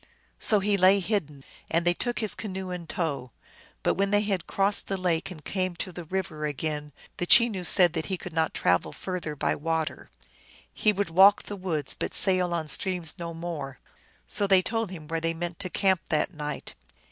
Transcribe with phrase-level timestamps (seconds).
[0.39, 3.29] So he lay hidden, and they took his canoe in tow.
[3.83, 7.63] But when they had crossed the lake and come to the river again, the Chenoo
[7.63, 10.09] said that he could not travel further by water.
[10.73, 13.77] He would walk the woods, but sail on streams no more.
[14.27, 16.73] So they told him where they meant to camp that night.